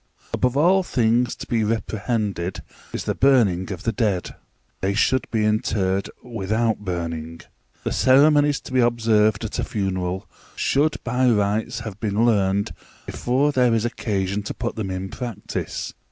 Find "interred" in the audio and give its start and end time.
5.45-6.09